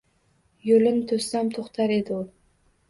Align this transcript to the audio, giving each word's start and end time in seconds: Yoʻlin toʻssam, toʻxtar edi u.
Yoʻlin 0.69 0.97
toʻssam, 1.13 1.55
toʻxtar 1.59 1.97
edi 2.01 2.21
u. 2.23 2.25